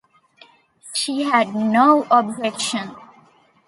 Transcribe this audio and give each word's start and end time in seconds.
She 0.95 1.25
had 1.29 1.53
no 1.53 2.07
objection. 2.09 2.95